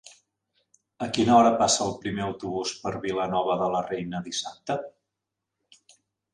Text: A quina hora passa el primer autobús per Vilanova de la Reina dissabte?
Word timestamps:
A 1.05 1.09
quina 1.17 1.35
hora 1.39 1.51
passa 1.59 1.83
el 1.89 1.93
primer 2.05 2.25
autobús 2.29 2.73
per 2.87 2.95
Vilanova 3.05 3.61
de 3.63 3.71
la 3.77 3.85
Reina 3.93 4.25
dissabte? 4.33 4.81